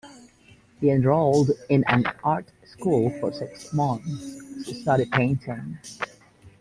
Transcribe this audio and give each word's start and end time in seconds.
He 0.79 0.89
enrolled 0.89 1.51
in 1.69 1.83
an 1.87 2.05
art 2.23 2.47
school 2.65 3.11
for 3.19 3.31
six 3.31 3.71
months 3.71 4.65
to 4.65 4.73
study 4.73 5.05
painting. 5.05 5.77